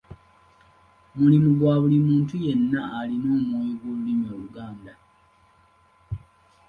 Mulimu 1.17 1.49
gwa 1.59 1.73
buli 1.81 1.97
muntu 2.07 2.33
yenna 2.45 2.79
alina 2.99 3.29
omwoyo 3.37 3.73
gw'olulimi 3.79 4.25
Oluganda. 4.35 4.93